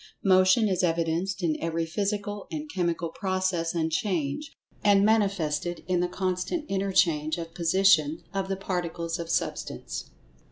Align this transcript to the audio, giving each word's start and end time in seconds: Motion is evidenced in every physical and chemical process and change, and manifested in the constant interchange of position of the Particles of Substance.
Motion 0.23 0.67
is 0.67 0.81
evidenced 0.81 1.43
in 1.43 1.55
every 1.61 1.85
physical 1.85 2.47
and 2.49 2.67
chemical 2.67 3.09
process 3.09 3.75
and 3.75 3.91
change, 3.91 4.51
and 4.83 5.05
manifested 5.05 5.83
in 5.87 5.99
the 5.99 6.07
constant 6.07 6.65
interchange 6.67 7.37
of 7.37 7.53
position 7.53 8.23
of 8.33 8.47
the 8.47 8.57
Particles 8.57 9.19
of 9.19 9.29
Substance. 9.29 10.09